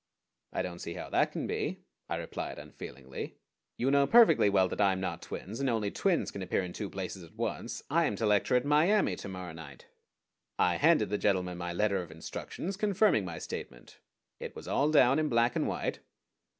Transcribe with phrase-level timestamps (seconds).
[0.51, 3.37] "I don't see how that can be," I replied unfeelingly.
[3.77, 6.73] "You know perfectly well that I am not twins, and only twins can appear in
[6.73, 7.83] two places at once.
[7.87, 9.85] I am to lecture at Miami to morrow night."
[10.57, 13.99] I handed the gentleman my letter of instructions, confirming my statement.
[14.39, 15.99] It was all down in black and white.